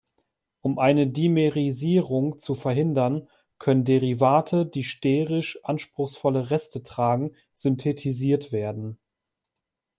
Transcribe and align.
Um 0.61 0.79
eine 0.79 1.05
Dimerisierung 1.05 2.39
zu 2.39 2.55
verhindern 2.55 3.27
können 3.59 3.85
Derivate, 3.85 4.65
die 4.65 4.83
sterisch 4.83 5.59
anspruchsvolle 5.63 6.49
Reste 6.49 6.81
tragen, 6.81 7.35
synthetisiert 7.53 8.51
werden. 8.51 8.97